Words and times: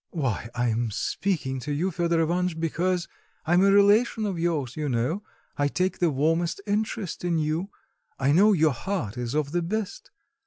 "Why, 0.09 0.49
I 0.55 0.69
am 0.69 0.89
speaking 0.89 1.59
to 1.59 1.71
you, 1.71 1.91
Fedor 1.91 2.21
Ivanitch, 2.21 2.59
because 2.59 3.07
I 3.45 3.53
am 3.53 3.63
a 3.63 3.69
relation 3.71 4.25
of 4.25 4.39
yours, 4.39 4.75
you 4.75 4.89
know, 4.89 5.21
I 5.57 5.67
take 5.67 5.99
the 5.99 6.09
warmest 6.09 6.59
interest 6.65 7.23
in 7.23 7.37
you 7.37 7.69
I 8.17 8.31
know 8.31 8.51
your 8.51 8.73
heart 8.73 9.15
is 9.15 9.35
of 9.35 9.51
the 9.51 9.61
best. 9.61 10.09